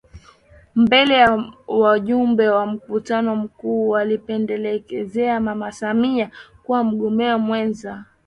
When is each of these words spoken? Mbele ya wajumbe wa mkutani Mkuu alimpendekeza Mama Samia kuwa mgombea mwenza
Mbele 0.75 1.13
ya 1.13 1.51
wajumbe 1.67 2.49
wa 2.49 2.65
mkutani 2.65 3.29
Mkuu 3.29 3.97
alimpendekeza 3.97 5.39
Mama 5.39 5.71
Samia 5.71 6.31
kuwa 6.63 6.83
mgombea 6.83 7.37
mwenza 7.37 8.05